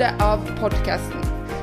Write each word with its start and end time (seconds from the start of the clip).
episode 0.00 0.24
av 0.24 0.60
podkasten. 0.60 1.20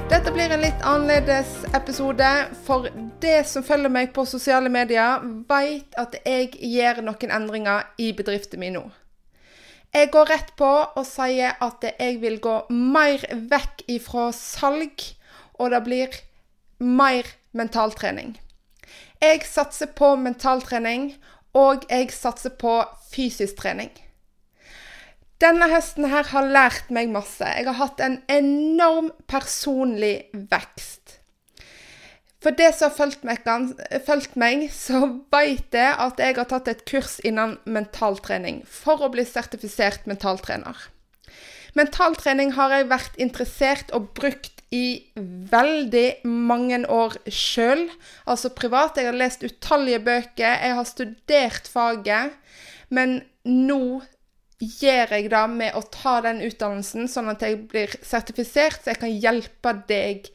Dette 0.10 0.32
blir 0.32 0.52
en 0.54 0.62
litt 0.62 0.84
annerledes 0.86 1.64
episode, 1.74 2.28
for 2.68 2.86
det 3.22 3.48
som 3.50 3.64
følger 3.66 3.90
meg 3.90 4.12
på 4.14 4.28
sosiale 4.30 4.70
medier, 4.70 5.24
vet 5.50 5.98
at 5.98 6.14
jeg 6.22 6.52
gjør 6.62 7.02
noen 7.08 7.34
endringer 7.34 7.88
i 7.98 8.12
bedriften 8.14 8.62
min 8.62 8.78
nå. 8.78 8.84
Jeg 9.90 10.12
går 10.14 10.30
rett 10.30 10.54
på 10.60 10.70
og 10.70 11.06
sier 11.10 11.58
at 11.66 11.90
jeg 11.90 12.22
vil 12.22 12.38
gå 12.44 12.60
mer 12.70 13.26
vekk 13.34 13.88
ifra 13.98 14.30
salg, 14.38 15.02
og 15.58 15.74
det 15.74 15.82
blir 15.88 16.22
mer 16.78 17.26
mentaltrening. 17.58 18.36
Jeg 19.18 19.48
satser 19.50 19.90
på 19.98 20.14
mentaltrening, 20.14 21.16
og 21.58 21.90
jeg 21.90 22.14
satser 22.14 22.54
på 22.54 22.84
fysisk 23.10 23.64
trening. 23.64 23.90
Denne 25.38 25.68
høsten 25.70 26.08
her 26.10 26.26
har 26.32 26.50
lært 26.50 26.90
meg 26.94 27.12
masse. 27.14 27.46
Jeg 27.46 27.68
har 27.70 27.78
hatt 27.78 28.02
en 28.02 28.18
enorm 28.32 29.12
personlig 29.30 30.32
vekst. 30.34 31.20
For 32.42 32.54
det 32.58 32.72
som 32.78 32.90
har 32.94 34.02
fulgt 34.06 34.36
meg, 34.38 34.68
så 34.74 35.02
veit 35.34 35.74
jeg 35.74 35.94
at 35.94 36.22
jeg 36.22 36.38
har 36.38 36.50
tatt 36.50 36.70
et 36.72 36.86
kurs 36.90 37.18
innen 37.26 37.58
mentaltrening 37.66 38.62
for 38.70 39.02
å 39.02 39.12
bli 39.14 39.26
sertifisert 39.26 40.06
mentaltrener. 40.10 40.78
Mentaltrening 41.78 42.56
har 42.58 42.74
jeg 42.74 42.90
vært 42.90 43.18
interessert 43.22 43.94
og 43.94 44.12
brukt 44.18 44.64
i 44.74 45.04
veldig 45.52 46.26
mange 46.26 46.82
år 46.92 47.18
sjøl, 47.32 47.88
altså 48.26 48.52
privat. 48.58 48.98
Jeg 48.98 49.12
har 49.12 49.18
lest 49.18 49.46
utallige 49.46 50.02
bøker, 50.06 50.58
jeg 50.66 50.78
har 50.78 50.88
studert 50.88 51.70
faget, 51.72 52.34
men 52.90 53.22
nå 53.46 54.02
gjør 54.58 55.14
jeg 55.14 55.30
da 55.32 55.46
med 55.50 55.76
å 55.78 55.84
ta 55.94 56.20
den 56.26 56.42
utdannelsen, 56.46 57.10
sånn 57.12 57.30
at 57.34 57.44
jeg 57.46 57.66
blir 57.70 57.94
sertifisert, 58.02 58.82
så 58.82 58.94
jeg 58.94 59.02
kan 59.04 59.14
hjelpe 59.14 59.74
deg 59.90 60.32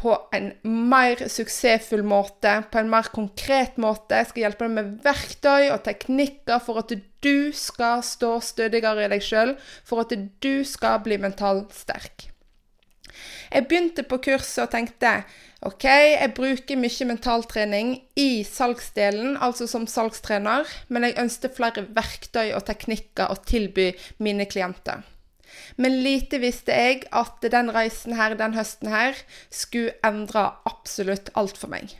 på 0.00 0.14
en 0.32 0.48
mer 0.64 1.20
suksessfull 1.28 2.02
måte, 2.06 2.54
på 2.72 2.80
en 2.80 2.88
mer 2.92 3.10
konkret 3.12 3.76
måte. 3.82 4.22
Jeg 4.22 4.30
skal 4.30 4.44
hjelpe 4.46 4.66
deg 4.66 4.76
med 4.78 4.94
verktøy 5.04 5.68
og 5.74 5.82
teknikker 5.84 6.62
for 6.64 6.80
at 6.80 6.94
du 7.20 7.50
skal 7.56 8.04
stå 8.06 8.38
stødigere 8.44 9.04
i 9.04 9.12
deg 9.12 9.24
sjøl, 9.24 9.56
for 9.84 10.06
at 10.06 10.14
du 10.16 10.54
skal 10.64 11.02
bli 11.04 11.20
mentalt 11.20 11.76
sterk. 11.76 12.29
Jeg 13.50 13.66
begynte 13.68 14.04
på 14.06 14.20
kurset 14.24 14.64
og 14.64 14.72
tenkte 14.74 15.20
OK, 15.66 15.84
jeg 15.84 16.32
bruker 16.36 16.78
mye 16.80 17.06
mentaltrening 17.10 17.92
i 18.16 18.42
salgsdelen, 18.48 19.34
altså 19.36 19.66
som 19.68 19.84
salgstrener, 19.90 20.68
men 20.88 21.04
jeg 21.04 21.18
ønsket 21.20 21.56
flere 21.58 21.84
verktøy 21.96 22.54
og 22.56 22.64
teknikker 22.70 23.28
å 23.28 23.36
tilby 23.44 23.90
mine 24.24 24.48
klienter. 24.48 25.04
Men 25.76 25.98
lite 26.04 26.40
visste 26.40 26.72
jeg 26.72 27.04
at 27.12 27.44
den 27.52 27.72
reisen 27.74 28.16
her, 28.16 28.36
den 28.38 28.56
høsten 28.56 28.88
her, 28.92 29.18
skulle 29.50 29.96
endre 30.06 30.48
absolutt 30.68 31.28
alt 31.36 31.60
for 31.60 31.72
meg. 31.72 31.98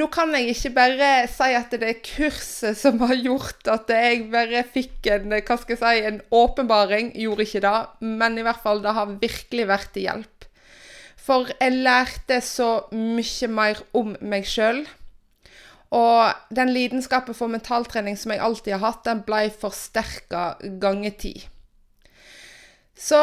Nå 0.00 0.06
kan 0.08 0.32
jeg 0.32 0.54
ikke 0.54 0.70
bare 0.76 1.08
si 1.28 1.50
at 1.52 1.74
det 1.76 1.88
er 1.90 2.04
kurset 2.06 2.78
som 2.80 3.02
har 3.04 3.18
gjort 3.20 3.68
at 3.68 3.90
jeg 3.92 4.22
bare 4.32 4.62
fikk 4.64 5.10
en 5.12 5.34
hva 5.34 5.58
skal 5.60 5.74
jeg 5.74 5.82
si, 5.82 6.06
en 6.08 6.22
åpenbaring. 6.32 7.12
Gjorde 7.20 7.44
ikke 7.44 7.64
det, 7.66 7.74
men 8.00 8.38
i 8.40 8.46
hvert 8.46 8.62
fall 8.64 8.80
det 8.84 8.96
har 8.96 9.12
virkelig 9.20 9.68
vært 9.68 9.92
til 9.92 10.08
hjelp. 10.08 10.48
For 11.22 11.52
jeg 11.60 11.84
lærte 11.84 12.40
så 12.42 12.70
mye 12.96 13.52
mer 13.52 13.84
om 13.94 14.16
meg 14.24 14.48
sjøl. 14.48 14.82
Og 15.92 16.32
den 16.56 16.72
lidenskapen 16.72 17.36
for 17.36 17.52
mentaltrening 17.52 18.16
som 18.16 18.32
jeg 18.32 18.40
alltid 18.40 18.78
har 18.78 18.86
hatt, 18.86 19.04
den 19.04 19.20
ble 19.26 19.44
forsterka 19.52 20.54
ganger 20.80 21.12
ti. 21.20 21.34
Så 22.96 23.20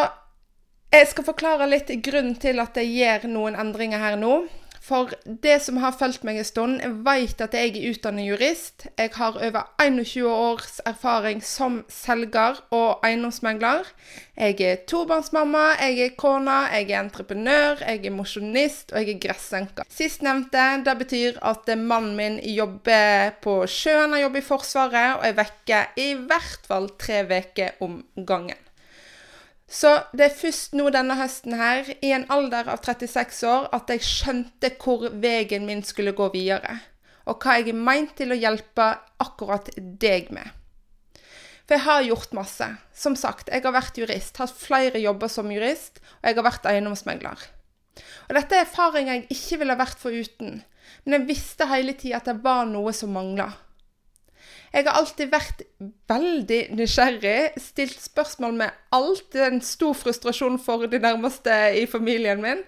jeg 0.93 1.09
skal 1.09 1.25
forklare 1.25 1.69
litt 1.69 1.89
grunnen 2.05 2.37
til 2.41 2.61
at 2.61 2.77
jeg 2.77 2.93
gjør 2.93 3.27
noen 3.33 3.57
endringer 3.57 4.01
her 4.01 4.19
nå. 4.21 4.43
For 4.89 5.11
det 5.43 5.59
som 5.61 5.77
har 5.83 5.93
fulgt 5.93 6.23
meg 6.25 6.39
en 6.41 6.47
stund, 6.47 6.79
jeg 6.81 6.95
vet 7.05 7.41
at 7.45 7.53
jeg 7.53 7.75
er 7.77 7.91
utdannet 7.91 8.25
jurist. 8.25 8.87
Jeg 8.97 9.11
har 9.19 9.35
over 9.37 9.67
21 9.83 10.25
års 10.25 10.79
erfaring 10.89 11.43
som 11.45 11.83
selger 11.93 12.57
og 12.73 13.05
eiendomsmegler. 13.05 13.85
Jeg 14.39 14.55
er 14.65 14.79
tobarnsmamma, 14.89 15.65
jeg 15.83 15.99
er 16.07 16.15
kone, 16.17 16.57
jeg 16.73 16.87
er 16.89 17.03
entreprenør, 17.03 17.83
jeg 17.85 18.07
er 18.09 18.15
mosjonist 18.15 18.95
og 18.95 19.03
jeg 19.03 19.17
er 19.17 19.21
gressenke. 19.27 19.85
Sistnevnte 19.93 20.65
det 20.85 20.95
betyr 21.03 21.37
at 21.45 21.69
mannen 21.77 22.15
min 22.17 22.39
jobber 22.55 23.35
på 23.43 23.59
sjøen, 23.69 24.15
han 24.15 24.23
jobber 24.23 24.41
i 24.41 24.47
Forsvaret, 24.49 25.19
og 25.19 25.27
er 25.27 25.37
vekke 25.37 25.83
i 26.01 26.09
hvert 26.17 26.65
fall 26.65 26.89
tre 26.97 27.21
uker 27.29 27.77
om 27.85 28.01
gangen. 28.25 28.57
Så 29.69 29.91
det 30.17 30.25
er 30.25 30.33
først 30.33 30.73
nå 30.73 30.87
denne 30.89 31.13
høsten 31.19 31.53
her, 31.59 31.91
i 32.01 32.09
en 32.15 32.25
alder 32.33 32.71
av 32.73 32.81
36 32.81 33.43
år, 33.45 33.67
at 33.75 33.91
jeg 33.93 34.05
skjønte 34.05 34.71
hvor 34.81 35.05
veien 35.21 35.67
min 35.67 35.83
skulle 35.85 36.15
gå 36.17 36.31
videre. 36.33 36.79
Og 37.29 37.37
hva 37.37 37.59
jeg 37.59 37.69
er 37.69 37.77
meint 37.77 38.15
til 38.17 38.33
å 38.33 38.39
hjelpe 38.39 38.87
akkurat 39.21 39.69
deg 39.77 40.31
med. 40.33 40.49
For 41.69 41.77
jeg 41.77 41.85
har 41.85 42.07
gjort 42.07 42.33
masse. 42.33 42.65
Som 42.97 43.13
sagt, 43.13 43.51
jeg 43.53 43.61
har 43.61 43.75
vært 43.75 44.01
jurist, 44.01 44.41
hatt 44.41 44.57
flere 44.57 44.97
jobber 45.03 45.29
som 45.29 45.51
jurist, 45.53 46.01
og 46.17 46.31
jeg 46.31 46.39
har 46.39 46.47
vært 46.49 46.65
eiendomsmegler. 46.71 47.45
Og 48.25 48.33
dette 48.39 48.57
er 48.57 48.65
erfaringer 48.65 49.19
jeg 49.19 49.37
ikke 49.37 49.61
ville 49.61 49.77
vært 49.77 50.01
foruten, 50.01 50.63
men 51.05 51.15
jeg 51.15 51.27
visste 51.29 51.69
hele 51.69 51.93
tida 51.93 52.17
at 52.17 52.31
det 52.31 52.39
var 52.41 52.65
noe 52.65 52.93
som 52.95 53.13
mangla. 53.13 53.51
Jeg 54.69 54.85
har 54.85 54.99
alltid 54.99 55.31
vært 55.31 55.63
veldig 56.09 56.59
nysgjerrig, 56.77 57.55
stilt 57.57 57.97
spørsmål 58.03 58.57
med 58.59 58.75
alt. 58.93 59.25
Det 59.33 59.41
er 59.41 59.53
en 59.55 59.63
stor 59.65 59.95
frustrasjon 59.97 60.59
for 60.61 60.85
de 60.91 60.99
nærmeste 61.01 61.55
i 61.79 61.87
familien 61.89 62.41
min. 62.43 62.61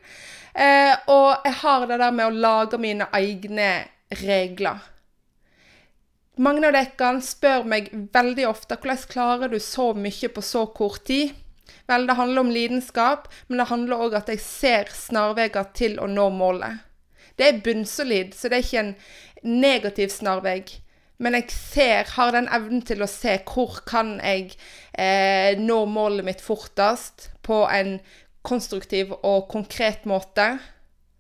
Eh, 0.53 0.95
og 1.13 1.45
jeg 1.45 1.59
har 1.62 1.85
det 1.88 2.00
der 2.01 2.16
med 2.16 2.25
å 2.25 2.41
lage 2.47 2.81
mine 2.81 3.06
egne 3.13 3.69
regler. 4.23 4.81
Mange 6.41 6.66
av 6.67 6.73
dere 6.73 7.13
spør 7.22 7.69
meg 7.69 7.91
veldig 8.16 8.47
ofte 8.50 8.79
hvordan 8.79 9.07
klarer 9.12 9.51
du 9.51 9.59
så 9.62 9.91
mye 9.94 10.31
på 10.33 10.41
så 10.41 10.66
kort 10.73 11.06
tid. 11.06 11.35
Vel, 11.88 12.07
det 12.07 12.18
handler 12.18 12.41
om 12.41 12.53
lidenskap, 12.53 13.28
men 13.47 13.62
det 13.62 13.69
handler 13.69 14.06
òg 14.07 14.16
at 14.18 14.29
jeg 14.31 14.41
ser 14.41 14.89
snarveier 14.95 15.69
til 15.78 16.00
å 16.01 16.07
nå 16.09 16.29
målet. 16.33 16.81
Det 17.38 17.47
er 17.47 17.62
bunnsolid, 17.63 18.33
så 18.33 18.50
det 18.50 18.57
er 18.57 18.66
ikke 18.66 18.85
en 18.85 18.95
negativ 19.62 20.12
snarvei 20.13 20.63
men 21.22 21.38
jeg 21.38 21.54
ser, 21.54 22.09
har 22.16 22.34
den 22.34 22.50
evnen 22.50 22.82
til 22.86 23.04
å 23.04 23.09
se 23.09 23.38
hvor 23.46 23.84
kan 23.88 24.16
jeg 24.24 24.56
eh, 24.98 25.54
nå 25.59 25.84
målet 25.86 26.26
mitt 26.26 26.42
fortest 26.42 27.30
på 27.46 27.62
en 27.70 28.00
konstruktiv 28.48 29.14
og 29.22 29.46
konkret 29.52 30.08
måte. 30.10 30.56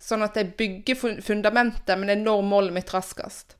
Sånn 0.01 0.25
at 0.25 0.39
jeg 0.39 0.55
bygger 0.57 1.21
fundamentet, 1.21 1.93
men 1.93 2.09
jeg 2.09 2.23
når 2.23 2.41
målet 2.49 2.73
mitt 2.79 2.93
raskest. 2.95 3.53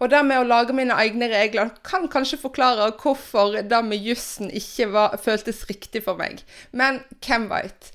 Og 0.00 0.10
det 0.12 0.20
med 0.24 0.42
å 0.42 0.48
lage 0.48 0.76
mine 0.76 0.96
egne 1.00 1.30
regler 1.32 1.72
kan 1.86 2.04
kanskje 2.12 2.40
forklare 2.42 2.90
hvorfor 3.00 3.56
det 3.64 3.80
med 3.84 4.04
jussen 4.04 4.52
ikke 4.52 4.90
var, 4.92 5.16
føltes 5.24 5.64
riktig 5.70 6.04
for 6.04 6.20
meg. 6.20 6.42
Men 6.70 7.00
hvem 7.24 7.48
veit. 7.48 7.88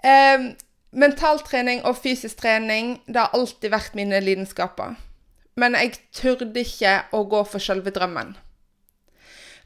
Eh, 0.00 0.48
mentaltrening 0.96 1.84
og 1.84 2.00
fysisk 2.00 2.40
trening 2.40 2.96
det 3.04 3.20
har 3.20 3.36
alltid 3.36 3.74
vært 3.74 4.00
mine 4.00 4.22
lidenskaper 4.24 4.96
men 5.58 5.76
jeg 5.78 5.96
turde 6.14 6.62
ikke 6.62 7.00
å 7.16 7.24
gå 7.30 7.42
for 7.50 7.62
selve 7.62 7.92
drømmen. 7.94 8.36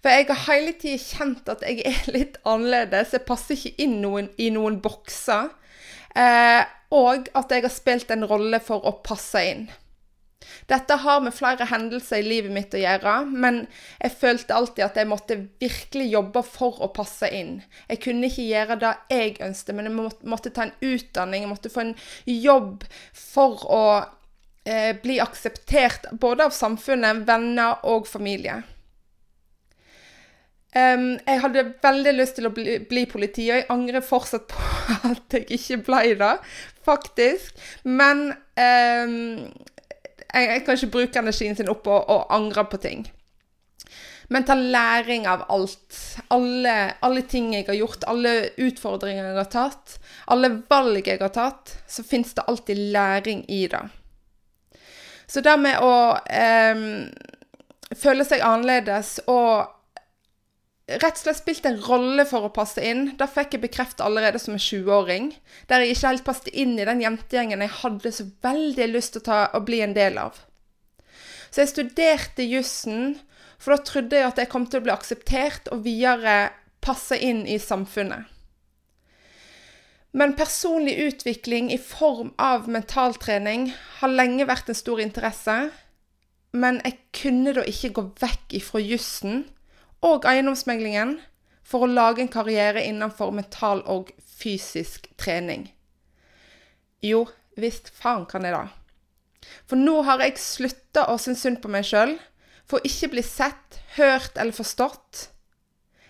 For 0.03 0.11
jeg 0.11 0.27
har 0.33 0.47
hele 0.49 0.73
tida 0.75 0.99
kjent 0.99 1.51
at 1.53 1.63
jeg 1.67 1.85
er 1.87 2.09
litt 2.17 2.41
annerledes. 2.49 3.15
Jeg 3.15 3.27
passer 3.29 3.55
ikke 3.59 3.85
inn 3.85 4.01
noen, 4.03 4.33
i 4.37 4.51
noen 4.55 4.81
bokser. 4.83 5.53
Eh, 6.19 6.63
og 6.93 7.31
at 7.39 7.55
jeg 7.55 7.65
har 7.65 7.73
spilt 7.73 8.11
en 8.13 8.27
rolle 8.29 8.59
for 8.61 8.85
å 8.85 8.99
passe 9.05 9.45
inn. 9.49 9.69
Dette 10.67 10.97
har 10.99 11.21
med 11.23 11.35
flere 11.35 11.67
hendelser 11.71 12.21
i 12.21 12.27
livet 12.27 12.53
mitt 12.55 12.75
å 12.75 12.81
gjøre, 12.81 13.15
men 13.31 13.63
jeg 14.03 14.17
følte 14.19 14.57
alltid 14.57 14.85
at 14.85 14.99
jeg 14.99 15.09
måtte 15.11 15.39
virkelig 15.63 16.09
jobbe 16.13 16.43
for 16.47 16.83
å 16.83 16.91
passe 16.95 17.31
inn. 17.35 17.61
Jeg 17.91 18.03
kunne 18.05 18.29
ikke 18.29 18.49
gjøre 18.49 18.79
det 18.83 18.93
jeg 19.15 19.37
ønsket, 19.47 19.77
men 19.79 19.89
jeg 19.89 20.11
måtte 20.35 20.53
ta 20.55 20.67
en 20.67 20.75
utdanning, 20.81 21.47
jeg 21.47 21.53
måtte 21.53 21.73
få 21.73 21.87
en 21.87 21.95
jobb 22.27 22.87
for 23.15 23.65
å 23.71 23.85
eh, 24.65 24.93
bli 25.03 25.19
akseptert 25.23 26.11
både 26.13 26.47
av 26.49 26.55
samfunnet, 26.57 27.25
venner 27.29 27.83
og 27.89 28.07
familie. 28.11 28.63
Um, 30.73 31.19
jeg 31.27 31.41
hadde 31.43 31.67
veldig 31.85 32.13
lyst 32.17 32.39
til 32.39 32.49
å 32.49 32.53
bli, 32.57 32.79
bli, 32.89 33.03
politi, 33.05 33.45
og 33.51 33.59
jeg 33.59 33.69
angrer 33.75 34.05
fortsatt 34.05 34.47
på 34.49 34.69
at 35.11 35.37
jeg 35.37 35.45
ikke 35.59 35.83
ble 35.85 36.15
det, 36.23 36.33
faktisk. 36.87 37.59
Men 37.85 38.31
um, 38.33 39.51
jeg, 40.33 40.47
jeg, 40.47 40.63
kan 40.65 40.79
ikke 40.79 40.95
bruke 40.95 41.21
energien 41.21 41.59
sin 41.59 41.69
opp 41.69 41.91
og, 41.93 42.09
og 42.09 42.33
angre 42.33 42.65
på 42.73 42.81
ting. 42.81 43.05
Men 44.33 44.47
ta 44.49 44.57
læring 44.57 45.27
av 45.29 45.45
alt. 45.53 45.99
Alle, 46.33 46.95
alle, 47.05 47.27
ting 47.29 47.53
jeg 47.53 47.67
har 47.69 47.77
gjort, 47.77 48.09
alle 48.09 48.33
utfordringer 48.57 49.29
jeg 49.29 49.37
har 49.43 49.51
tatt, 49.53 49.99
alle 50.33 50.55
valg 50.71 51.05
jeg 51.05 51.21
har 51.21 51.35
tatt, 51.37 51.75
så 51.85 52.05
fins 52.07 52.33
det 52.33 52.47
alltid 52.49 52.81
læring 52.97 53.45
i 53.53 53.67
det. 53.69 53.83
Så 55.33 55.41
det 55.41 55.55
med 55.57 55.81
å 55.81 55.93
eh, 56.29 56.83
føle 57.97 58.25
seg 58.29 58.45
annerledes 58.45 59.17
og 59.33 59.71
rett 60.93 61.17
og 61.17 61.23
slett 61.23 61.39
spilt 61.39 61.67
en 61.69 61.81
rolle 61.87 62.27
for 62.29 62.45
å 62.45 62.53
passe 62.53 62.83
inn. 62.85 63.15
Da 63.17 63.29
fikk 63.31 63.57
jeg 63.57 63.65
bekreftet 63.65 64.05
allerede 64.05 64.41
som 64.43 64.59
en 64.59 64.63
20-åring. 64.63 65.31
Der 65.71 65.85
jeg 65.85 65.97
ikke 65.97 66.11
helt 66.11 66.27
passet 66.27 66.51
inn 66.53 66.75
i 66.77 66.87
den 66.89 67.01
jentegjengen 67.05 67.65
jeg 67.65 67.77
hadde 67.81 68.13
så 68.13 68.27
veldig 68.45 68.89
lyst 68.93 69.17
til 69.17 69.23
å, 69.23 69.27
ta, 69.31 69.39
å 69.57 69.63
bli 69.65 69.81
en 69.85 69.97
del 69.97 70.21
av. 70.21 70.43
Så 71.53 71.63
jeg 71.63 71.73
studerte 71.73 72.45
jussen, 72.49 73.15
for 73.61 73.77
da 73.77 73.87
trodde 73.87 74.19
jeg 74.19 74.29
at 74.29 74.41
jeg 74.43 74.51
kom 74.53 74.67
til 74.67 74.83
å 74.83 74.87
bli 74.87 74.95
akseptert 74.95 75.73
og 75.73 75.85
videre 75.87 76.53
passe 76.83 77.17
inn 77.17 77.45
i 77.47 77.61
samfunnet. 77.63 78.29
Men 80.13 80.35
personlig 80.37 80.99
utvikling 80.99 81.73
i 81.73 81.79
form 81.79 82.35
av 82.37 82.69
mentaltrening 82.69 83.71
har 84.01 84.13
lenge 84.13 84.45
vært 84.49 84.69
en 84.69 84.77
stor 84.77 85.01
interesse. 85.01 85.55
Men 86.53 86.83
jeg 86.85 86.99
kunne 87.17 87.55
da 87.57 87.65
ikke 87.65 87.95
gå 87.97 88.05
vekk 88.21 88.57
ifra 88.61 88.83
jussen 88.85 89.47
og 90.05 90.27
eiendomsmeglingen 90.29 91.17
for 91.65 91.87
å 91.87 91.93
lage 91.93 92.21
en 92.21 92.33
karriere 92.33 92.83
innenfor 92.85 93.33
mental 93.33 93.81
og 93.89 94.13
fysisk 94.21 95.09
trening. 95.17 95.71
Jo, 97.03 97.25
visst 97.57 97.89
faen 97.97 98.27
kan 98.29 98.45
jeg 98.45 98.53
da. 98.53 98.67
For 99.65 99.81
nå 99.81 100.03
har 100.07 100.21
jeg 100.23 100.37
slutta 100.43 101.07
å 101.09 101.17
synes 101.19 101.41
synd 101.47 101.63
på 101.63 101.73
meg 101.73 101.89
sjøl 101.89 102.19
for 102.69 102.79
å 102.79 102.89
ikke 102.89 103.15
bli 103.15 103.25
sett, 103.25 103.81
hørt 103.97 104.37
eller 104.37 104.55
forstått. 104.55 105.29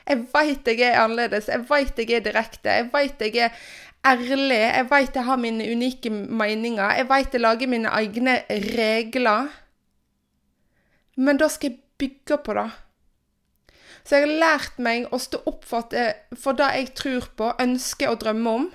Jeg 0.02 0.26
veit 0.32 0.66
jeg 0.66 0.82
er 0.82 0.98
annerledes, 1.04 1.48
jeg 1.48 1.64
veit 1.68 1.98
jeg 1.98 2.10
er 2.18 2.26
direkte, 2.26 2.74
jeg 2.80 2.90
veit 2.92 3.22
jeg 3.22 3.38
er 3.46 3.64
ærlig, 4.06 4.58
jeg 4.58 4.86
veit 4.90 5.16
jeg 5.16 5.24
har 5.24 5.40
mine 5.40 5.66
unike 5.72 6.10
meninger, 6.10 6.96
jeg 6.98 7.08
veit 7.08 7.34
jeg 7.34 7.42
lager 7.42 7.70
mine 7.70 7.90
egne 7.90 8.38
regler. 8.50 9.50
Men 11.16 11.38
da 11.38 11.48
skal 11.52 11.70
jeg 11.70 11.80
bygge 11.98 12.38
på 12.44 12.56
det. 12.58 12.70
Så 14.02 14.18
jeg 14.18 14.26
har 14.26 14.40
lært 14.42 14.78
meg 14.82 15.06
å 15.14 15.20
stå 15.22 15.42
opp 15.46 15.64
for, 15.68 15.86
det, 15.92 16.08
for 16.34 16.58
det 16.58 16.70
jeg 16.74 16.90
tror 16.98 17.28
på, 17.38 17.52
ønsker 17.62 18.10
og 18.10 18.18
drømmer 18.24 18.58
om. 18.58 18.68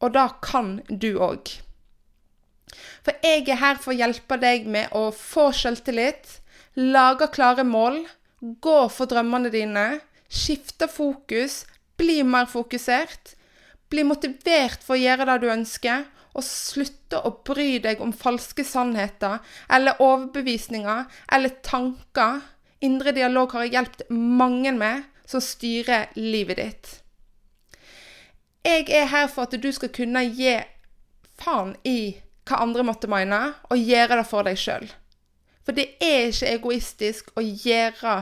Og 0.00 0.12
det 0.12 0.28
kan 0.44 0.74
du 0.88 1.10
òg. 1.22 1.54
For 3.04 3.16
jeg 3.24 3.48
er 3.48 3.60
her 3.62 3.80
for 3.80 3.94
å 3.94 3.96
hjelpe 3.96 4.36
deg 4.40 4.68
med 4.68 4.92
å 4.96 5.08
få 5.16 5.48
selvtillit, 5.56 6.38
lage 6.76 7.30
klare 7.32 7.64
mål, 7.64 8.02
gå 8.40 8.78
for 8.92 9.08
drømmene 9.10 9.50
dine, 9.52 9.86
skifte 10.28 10.88
fokus, 10.88 11.64
bli 12.00 12.20
mer 12.24 12.46
fokusert, 12.48 13.34
bli 13.90 14.04
motivert 14.06 14.82
for 14.86 14.96
å 14.96 15.02
gjøre 15.02 15.26
det 15.28 15.38
du 15.42 15.50
ønsker, 15.52 16.06
og 16.30 16.46
slutte 16.46 17.18
å 17.26 17.32
bry 17.46 17.80
deg 17.82 18.00
om 18.02 18.12
falske 18.14 18.62
sannheter 18.62 19.40
eller 19.72 19.98
overbevisninger 19.98 21.08
eller 21.34 21.56
tanker. 21.66 22.38
Indre 22.86 23.12
dialog 23.16 23.52
har 23.56 23.66
jeg 23.66 23.74
hjulpet 23.74 24.12
mange 24.14 24.72
med, 24.72 25.02
som 25.26 25.42
styrer 25.42 26.14
livet 26.16 26.62
ditt. 26.62 26.92
Jeg 28.66 28.86
er 28.92 29.10
her 29.10 29.28
for 29.32 29.46
at 29.46 29.58
du 29.58 29.68
skal 29.72 29.92
kunne 29.94 30.22
gi 30.28 30.54
faen 31.40 31.74
i 31.86 32.14
hva 32.48 32.62
andre 32.64 32.84
måtte 32.86 33.10
mene, 33.10 33.40
og 33.70 33.78
gjøre 33.78 34.20
det 34.20 34.26
for 34.28 34.46
deg 34.46 34.58
sjøl. 34.58 34.88
For 35.70 35.78
det 35.78 36.02
er 36.02 36.32
ikke 36.32 36.48
egoistisk 36.50 37.28
å 37.38 37.42
gjøre 37.46 38.12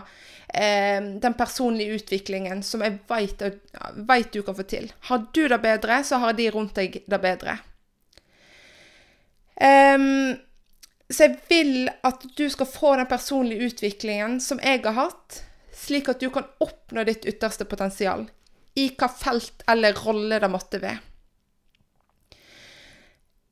eh, 0.52 0.98
den 1.16 1.34
personlige 1.38 1.94
utviklingen 1.96 2.58
som 2.60 2.82
jeg 2.84 2.98
vet, 3.08 3.40
du 4.34 4.42
kan 4.44 4.56
få 4.58 4.66
til. 4.68 4.90
Har 5.08 5.22
du 5.32 5.40
det 5.48 5.56
bedre, 5.62 6.02
så 6.04 6.18
har 6.20 6.36
de 6.36 6.50
rundt 6.52 6.76
deg 6.76 6.98
det 7.08 7.20
bedre. 7.22 7.54
Um, 9.56 10.36
så 11.08 11.24
jeg 11.24 11.38
vil 11.48 11.88
at 12.04 12.26
du 12.36 12.44
skal 12.52 12.68
få 12.68 12.90
den 13.00 13.08
personlige 13.08 13.70
utviklingen 13.72 14.36
som 14.44 14.60
jeg 14.60 14.84
har 14.84 14.98
hatt, 14.98 15.38
slik 15.72 16.12
at 16.12 16.20
du 16.20 16.28
kan 16.34 16.52
oppnå 16.60 17.06
ditt 17.08 17.24
ytterste 17.32 17.64
potensial, 17.64 18.26
i 18.76 18.90
hva 18.92 19.08
felt 19.08 19.64
eller 19.72 19.96
rolle 20.04 20.36
det 20.44 20.52
måtte 20.52 20.82
være. 20.84 21.00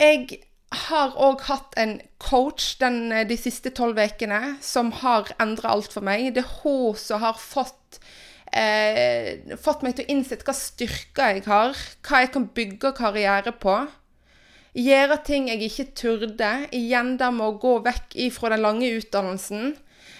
Jeg 0.04 0.44
har 0.74 1.14
òg 1.14 1.44
hatt 1.46 1.76
en 1.78 2.00
coach 2.18 2.76
den, 2.80 3.12
eh, 3.12 3.26
de 3.26 3.36
siste 3.36 3.70
tolv 3.70 3.98
ukene 3.98 4.56
som 4.60 4.90
har 4.92 5.30
endra 5.38 5.70
alt 5.70 5.92
for 5.92 6.02
meg. 6.02 6.34
Det 6.34 6.44
er 6.44 6.62
hun 6.62 6.96
som 6.96 7.20
har 7.20 7.34
fått, 7.34 8.00
eh, 8.52 9.38
fått 9.56 9.82
meg 9.82 9.96
til 9.96 10.04
å 10.04 10.10
innse 10.10 10.36
hva 10.36 10.54
styrker 10.54 11.34
jeg 11.34 11.44
har, 11.44 11.74
hva 12.02 12.20
jeg 12.20 12.32
kan 12.32 12.48
bygge 12.48 12.96
karriere 12.96 13.52
på. 13.52 13.88
Gjøre 14.74 15.24
ting 15.24 15.48
jeg 15.48 15.62
ikke 15.70 15.94
turde. 15.94 16.68
Igjen 16.70 17.16
der 17.16 17.30
med 17.30 17.46
å 17.46 17.60
gå 17.60 17.82
vekk 17.82 18.14
ifra 18.14 18.50
den 18.50 18.62
lange 18.62 18.90
utdannelsen, 18.98 19.76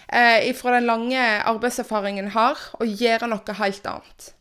eh, 0.09 0.49
ifra 0.49 0.71
den 0.79 0.87
lange 0.87 1.43
arbeidserfaringen 1.43 2.25
jeg 2.25 2.33
har, 2.33 2.57
og 2.79 2.87
gjøre 2.87 3.27
noe 3.29 3.53
helt 3.53 3.85
annet. 3.85 4.33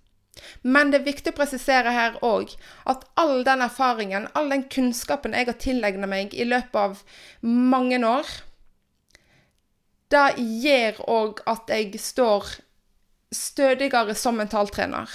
Men 0.62 0.90
det 0.92 1.00
er 1.00 1.08
viktig 1.10 1.32
å 1.32 1.38
presisere 1.38 1.92
her 1.94 2.18
òg 2.26 2.52
at 2.90 3.06
all 3.20 3.44
den 3.46 3.64
erfaringen, 3.64 4.28
all 4.34 4.50
den 4.52 4.66
kunnskapen 4.72 5.36
jeg 5.36 5.48
har 5.50 5.60
tilegna 5.62 6.08
meg 6.10 6.34
i 6.34 6.46
løpet 6.48 6.76
av 6.82 7.02
mange 7.42 8.00
år, 8.06 8.26
det 10.12 10.26
gjør 10.38 11.00
òg 11.10 11.40
at 11.50 11.70
jeg 11.72 11.98
står 11.98 12.58
stødigere 13.34 14.14
som 14.14 14.38
mentaltrener. 14.38 15.10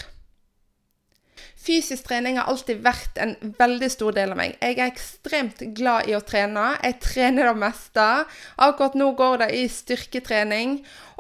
Fysisk 1.62 2.08
trening 2.08 2.40
har 2.40 2.50
alltid 2.50 2.80
vært 2.82 3.20
en 3.22 3.36
veldig 3.60 3.90
stor 3.94 4.16
del 4.18 4.34
av 4.34 4.40
meg. 4.40 4.56
Jeg 4.58 4.80
er 4.80 4.88
ekstremt 4.90 5.60
glad 5.78 6.10
i 6.10 6.16
å 6.18 6.24
trene. 6.26 6.72
Jeg 6.82 6.98
trener 7.04 7.52
det 7.52 7.62
meste. 7.62 8.06
Akkurat 8.66 8.98
nå 8.98 9.12
går 9.18 9.44
det 9.44 9.50
i 9.60 9.68
styrketrening 9.70 10.80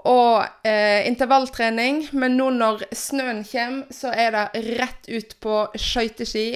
og 0.09 0.65
eh, 0.65 1.05
intervalltrening, 1.05 2.07
men 2.17 2.37
nå 2.39 2.49
når 2.55 2.87
snøen 2.95 3.43
kommer, 3.45 3.91
så 3.93 4.09
er 4.09 4.33
det 4.33 4.63
rett 4.79 5.09
ut 5.11 5.35
på 5.43 5.57
skøyteski 5.77 6.47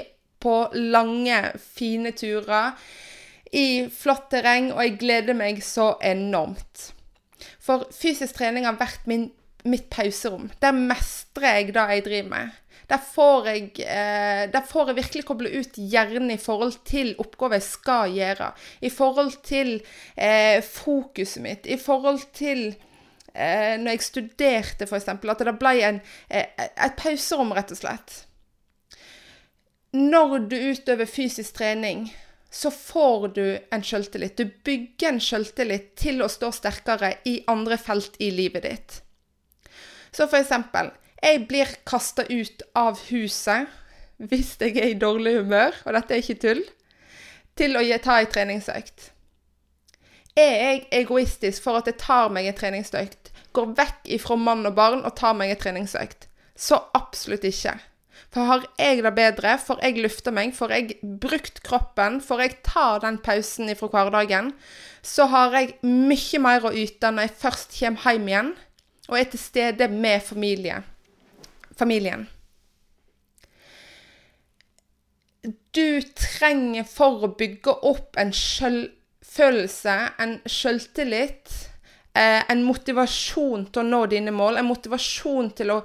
på 0.41 0.55
lange, 0.73 1.37
fine 1.77 2.13
turer 2.17 2.73
i 3.55 3.85
flott 3.93 4.29
terreng, 4.33 4.71
og 4.73 4.81
jeg 4.83 4.97
gleder 5.01 5.37
meg 5.37 5.61
så 5.65 5.93
enormt. 6.03 6.89
For 7.61 7.85
fysisk 7.93 8.37
trening 8.37 8.65
har 8.67 8.77
vært 8.79 9.05
min, 9.09 9.29
mitt 9.65 9.87
pauserom. 9.93 10.49
Der 10.61 10.75
mestrer 10.75 11.61
jeg 11.61 11.75
det 11.75 11.85
jeg 11.93 12.05
driver 12.05 12.31
med. 12.33 12.61
Der 12.85 13.01
får, 13.01 13.47
jeg, 13.49 13.69
eh, 13.81 14.43
der 14.53 14.65
får 14.69 14.91
jeg 14.91 14.97
virkelig 14.99 15.23
koble 15.25 15.49
ut 15.57 15.77
hjernen 15.77 16.29
i 16.35 16.41
forhold 16.41 16.75
til 16.85 17.15
oppgaver 17.21 17.57
jeg 17.57 17.65
skal 17.65 18.13
gjøre. 18.13 18.51
I 18.85 18.91
forhold 18.93 19.31
til 19.45 19.71
eh, 20.13 20.61
fokuset 20.61 21.41
mitt. 21.41 21.65
I 21.65 21.79
forhold 21.81 22.21
til 22.37 22.75
eh, 23.35 23.75
når 23.81 23.97
jeg 23.97 24.05
studerte, 24.07 24.87
f.eks. 24.87 25.09
At 25.11 25.43
det 25.47 25.55
ble 25.59 25.73
en, 25.87 26.01
eh, 26.29 26.47
et 26.57 26.97
pauserom, 26.99 27.53
rett 27.55 27.73
og 27.75 27.81
slett. 27.81 28.21
Når 29.95 30.47
du 30.51 30.55
utøver 30.71 31.07
fysisk 31.07 31.59
trening, 31.59 32.09
så 32.51 32.71
får 32.71 33.27
du 33.35 33.45
en 33.71 33.83
sjøltillit. 33.83 34.37
Du 34.37 34.51
bygger 34.63 35.13
en 35.13 35.21
sjøltillit 35.23 35.93
til 35.99 36.23
å 36.23 36.29
stå 36.31 36.51
sterkere 36.55 37.17
i 37.27 37.41
andre 37.51 37.77
felt 37.79 38.15
i 38.23 38.29
livet 38.31 38.63
ditt. 38.63 38.99
Så 40.15 40.29
eksempel, 40.31 40.93
jeg 41.19 41.43
blir 41.49 41.71
kasta 41.87 42.23
ut 42.29 42.63
av 42.79 42.99
huset 43.09 43.71
hvis 44.23 44.53
jeg 44.61 44.77
er 44.79 44.93
i 44.93 44.99
dårlig 44.99 45.41
humør, 45.41 45.75
og 45.83 45.97
dette 45.97 46.15
er 46.15 46.23
ikke 46.23 46.39
tull, 46.39 46.63
til 47.59 47.75
å 47.75 47.83
ta 48.03 48.19
ei 48.21 48.29
treningsøkt. 48.31 49.11
Er 50.35 50.55
jeg 50.59 50.87
egoistisk 50.91 51.63
for 51.63 51.79
at 51.79 51.87
jeg 51.87 51.95
tar 52.01 52.31
meg 52.33 52.49
en 52.49 52.55
treningsøkt, 52.57 53.31
går 53.55 53.69
vekk 53.77 54.09
ifra 54.17 54.35
mann 54.35 54.67
og 54.67 54.73
barn 54.75 55.05
og 55.07 55.13
tar 55.15 55.35
meg 55.37 55.53
en 55.53 55.61
treningsøkt? 55.61 56.27
Så 56.55 56.81
absolutt 56.97 57.45
ikke. 57.47 57.77
For 58.35 58.43
har 58.43 58.65
jeg 58.75 59.03
det 59.03 59.13
bedre, 59.15 59.53
får 59.63 59.79
jeg 59.79 60.01
lufta 60.03 60.31
meg, 60.35 60.51
får 60.55 60.73
jeg 60.75 60.97
brukt 61.23 61.61
kroppen, 61.63 62.19
får 62.19 62.41
jeg 62.43 62.57
ta 62.67 62.87
den 62.99 63.21
pausen 63.23 63.71
ifra 63.71 63.87
hverdagen, 63.93 64.51
så 64.99 65.29
har 65.31 65.55
jeg 65.55 65.77
mye 65.87 66.41
mer 66.43 66.67
å 66.67 66.73
yte 66.75 67.11
når 67.13 67.29
jeg 67.29 67.39
først 67.45 67.79
kommer 67.79 68.11
hjem 68.11 68.27
igjen 68.31 68.53
og 69.07 69.19
er 69.19 69.29
til 69.31 69.39
stede 69.39 69.87
med 69.87 70.23
familie. 70.25 70.81
familien. 71.77 72.27
Du 75.75 76.01
trenger 76.15 76.83
for 76.87 77.23
å 77.23 77.33
bygge 77.37 77.71
opp 77.87 78.15
en 78.17 78.31
sjøl 78.33 78.94
selvfølelse, 79.35 79.95
en 80.19 80.37
selvtillit, 80.47 81.69
eh, 82.15 82.43
en 82.49 82.63
motivasjon 82.63 83.67
til 83.71 83.81
å 83.83 83.89
nå 83.89 84.05
dine 84.07 84.31
mål, 84.31 84.57
en 84.57 84.69
motivasjon 84.69 85.51
til 85.55 85.71
å 85.71 85.83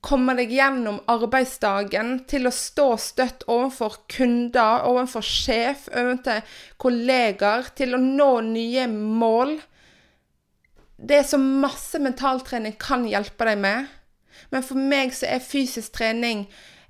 komme 0.00 0.36
deg 0.36 0.50
gjennom 0.50 1.00
arbeidsdagen, 1.06 2.26
til 2.26 2.46
å 2.46 2.52
stå 2.52 2.96
støtt 2.96 3.44
overfor 3.48 4.06
kunder, 4.08 4.84
overfor 4.86 5.22
sjef, 5.22 5.88
overfor 5.88 6.42
kollegaer, 6.78 7.74
til 7.74 7.94
å 7.94 8.00
nå 8.00 8.40
nye 8.46 8.86
mål. 8.88 9.58
Det 10.96 11.18
er 11.18 11.28
så 11.28 11.38
masse 11.38 11.98
mentaltrening 11.98 12.78
kan 12.78 13.04
hjelpe 13.04 13.44
deg 13.44 13.58
med. 13.58 13.86
Men 14.50 14.62
for 14.62 14.78
meg 14.78 15.12
så 15.12 15.26
er 15.26 15.44
fysisk 15.44 15.92
trening 15.98 16.46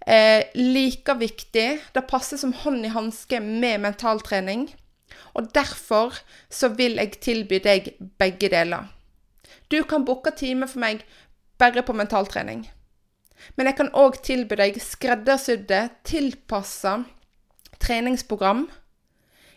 eh, 0.07 0.45
like 0.55 1.15
viktig. 1.19 1.69
Det 1.95 2.07
passer 2.07 2.37
som 2.37 2.53
hånd 2.53 2.85
i 2.85 2.93
hanske 2.93 3.41
med 3.41 3.81
mentaltrening. 3.81 4.69
Og 5.37 5.51
derfor 5.55 6.17
så 6.49 6.71
vil 6.73 6.97
jeg 6.97 7.21
tilby 7.21 7.61
deg 7.63 7.93
begge 8.19 8.49
deler. 8.53 8.89
Du 9.71 9.83
kan 9.85 10.07
booke 10.07 10.33
time 10.37 10.69
for 10.71 10.81
meg 10.81 11.05
bare 11.61 11.85
på 11.85 11.95
mentaltrening. 11.97 12.65
Men 13.57 13.69
jeg 13.69 13.77
kan 13.81 13.93
òg 13.93 14.21
tilby 14.25 14.57
deg 14.59 14.79
skreddersydde, 14.81 15.83
tilpassa 16.09 17.03
treningsprogram 17.83 18.65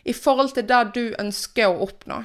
i 0.04 0.12
forhold 0.16 0.52
til 0.56 0.68
det 0.68 0.82
du 0.96 1.02
ønsker 1.20 1.70
å 1.70 1.86
oppnå. 1.86 2.20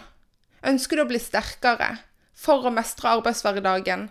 Ønsker 0.66 0.98
du 0.98 1.06
å 1.06 1.10
bli 1.10 1.22
sterkere 1.22 1.96
for 2.36 2.66
å 2.66 2.74
mestre 2.74 3.14
arbeidshverdagen 3.16 4.10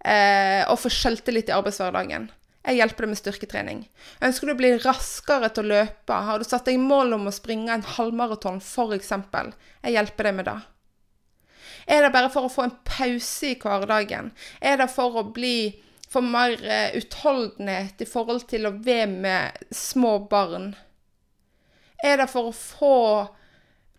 eh, 0.00 0.62
og 0.70 0.80
få 0.80 0.92
selvtillit 0.92 1.50
i 1.50 1.56
arbeidshverdagen? 1.56 2.30
Jeg 2.66 2.80
hjelper 2.80 3.06
deg 3.06 3.10
med 3.12 3.18
styrketrening. 3.20 3.82
Ønsker 4.26 4.48
du 4.48 4.52
å 4.56 4.58
bli 4.58 4.72
raskere 4.82 5.52
til 5.54 5.68
å 5.68 5.74
løpe? 5.76 6.16
Har 6.28 6.42
du 6.42 6.46
satt 6.48 6.66
deg 6.66 6.80
mål 6.82 7.14
om 7.14 7.28
å 7.30 7.34
springe 7.34 7.70
en 7.70 7.86
halvmaraton, 7.96 8.58
f.eks.? 8.58 9.12
Jeg 9.84 9.94
hjelper 9.94 10.28
deg 10.28 10.34
med 10.40 10.48
det. 10.50 10.56
Er 11.86 12.02
det 12.02 12.10
bare 12.16 12.30
for 12.34 12.48
å 12.48 12.50
få 12.50 12.66
en 12.66 12.74
pause 12.86 13.52
i 13.52 13.58
hverdagen? 13.62 14.32
Er 14.58 14.80
det 14.82 14.88
for 14.90 15.20
å 15.20 15.28
bli 15.30 15.78
for 16.10 16.26
mer 16.26 16.58
eh, 16.62 16.96
utholdenhet 16.98 18.02
i 18.02 18.10
forhold 18.10 18.48
til 18.50 18.66
å 18.66 18.74
være 18.82 19.08
med 19.14 19.66
små 19.70 20.18
barn? 20.30 20.72
Er 22.02 22.18
det 22.18 22.30
for 22.32 22.50
å 22.50 22.56
få 22.56 22.96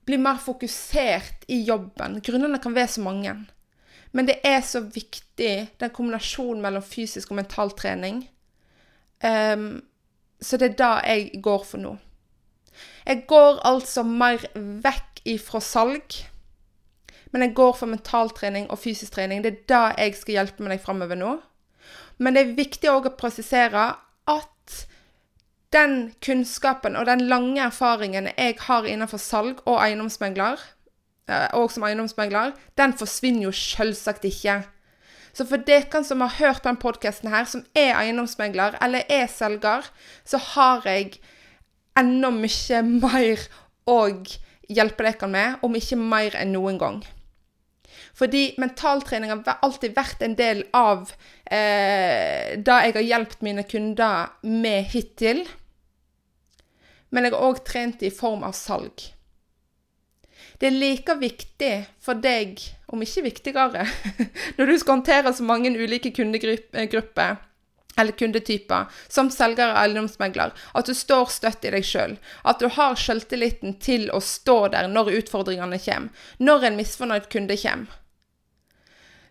bli 0.07 0.19
mer 0.19 0.43
fokusert 0.43 1.47
i 1.51 1.62
jobben? 1.63 2.19
Grunnene 2.24 2.59
kan 2.63 2.75
være 2.75 2.97
så 2.97 3.07
mange. 3.07 3.38
Men 4.12 4.27
det 4.27 4.41
er 4.43 4.59
så 4.65 4.83
viktig, 4.83 5.53
den 5.79 5.95
kombinasjonen 5.95 6.63
mellom 6.63 6.83
fysisk 6.83 7.31
og 7.31 7.39
mental 7.39 7.71
trening. 7.77 8.25
Um, 9.24 9.83
så 10.41 10.57
det 10.57 10.74
er 10.74 10.77
det 10.77 10.95
jeg 11.09 11.43
går 11.43 11.63
for 11.65 11.81
nå. 11.81 11.95
Jeg 13.07 13.24
går 13.27 13.62
altså 13.65 14.03
mer 14.03 14.43
vekk 14.55 15.21
ifra 15.25 15.62
salg, 15.63 16.17
men 17.31 17.43
jeg 17.43 17.55
går 17.55 17.74
for 17.79 17.89
mentaltrening 17.89 18.69
og 18.71 18.79
fysisk 18.79 19.15
trening. 19.15 19.43
Det 19.43 19.53
er 19.53 19.63
det 19.71 20.03
jeg 20.03 20.17
skal 20.19 20.38
hjelpe 20.39 20.63
med 20.63 20.75
deg 20.75 20.83
framover 20.83 21.19
nå. 21.19 21.38
Men 22.17 22.36
det 22.36 22.43
er 22.43 22.57
viktig 22.57 22.89
òg 22.91 23.09
å 23.09 23.17
presisere 23.17 23.89
at 24.27 24.77
den 25.75 26.13
kunnskapen 26.24 26.95
og 26.95 27.07
den 27.09 27.25
lange 27.27 27.62
erfaringen 27.65 28.29
jeg 28.38 28.55
har 28.67 28.88
innenfor 28.88 29.21
salg 29.21 29.59
og 29.65 29.81
eiendomsmegler, 29.83 30.62
eh, 31.29 31.47
og 31.57 31.71
som 31.71 31.83
eiendomsmegler, 31.88 32.55
den 32.79 32.95
forsvinner 32.97 33.50
jo 33.50 33.53
selvsagt 33.55 34.25
ikke. 34.27 34.62
Så 35.38 35.46
for 35.46 35.62
dere 35.62 36.01
som 36.01 36.24
har 36.25 36.34
hørt 36.39 36.63
denne 36.65 36.82
podkasten 36.82 37.29
som 37.46 37.62
er 37.77 37.91
eiendomsmegler 37.94 38.79
eller 38.82 39.06
er 39.06 39.27
selger, 39.29 39.86
så 40.25 40.39
har 40.56 40.88
jeg 40.89 41.20
enda 41.98 42.32
mye 42.34 42.79
mer 42.88 43.44
å 43.86 44.00
hjelpe 44.67 45.06
dere 45.06 45.29
med, 45.29 45.60
om 45.62 45.77
ikke 45.77 46.00
mer 46.01 46.34
enn 46.41 46.56
noen 46.56 46.82
gang. 46.82 46.98
Fordi 48.17 48.56
mentaltrening 48.58 49.29
har 49.29 49.62
alltid 49.62 49.94
vært 49.94 50.25
en 50.25 50.34
del 50.39 50.63
av 50.74 51.12
eh, 51.46 52.58
det 52.58 52.79
jeg 52.88 52.96
har 52.98 53.06
hjulpet 53.06 53.46
mine 53.46 53.65
kunder 53.70 54.34
med 54.41 54.89
hittil. 54.89 55.44
Men 57.13 57.29
jeg 57.29 57.38
har 57.38 57.46
òg 57.46 57.62
trent 57.65 58.01
i 58.01 58.10
form 58.10 58.41
av 58.48 58.58
salg. 58.58 59.06
Det 60.58 60.70
er 60.70 60.78
like 60.78 61.16
viktig 61.20 61.74
for 62.02 62.18
deg, 62.18 62.62
om 62.90 63.02
ikke 63.04 63.26
viktigere, 63.28 63.84
når 64.58 64.72
du 64.72 64.78
skal 64.80 64.98
håndtere 64.98 65.34
så 65.36 65.46
mange 65.46 65.74
ulike 65.78 66.14
kundegrupper 66.16 67.38
eller 67.98 68.14
kundetyper 68.14 68.90
som 69.10 69.30
selger 69.34 69.72
og 69.72 69.80
eiendomsmegler, 69.82 70.54
at 70.78 70.90
du 70.90 70.94
står 70.98 71.32
støtt 71.34 71.66
i 71.66 71.74
deg 71.74 71.86
sjøl. 71.86 72.18
At 72.46 72.62
du 72.62 72.70
har 72.74 72.98
sjøltilliten 72.98 73.78
til 73.82 74.12
å 74.14 74.22
stå 74.22 74.68
der 74.74 74.90
når 74.92 75.16
utfordringene 75.24 75.80
kommer. 75.82 76.28
Når 76.38 76.68
en 76.70 76.78
misfornøyd 76.78 77.30
kunde 77.34 77.58
kommer. 77.58 78.04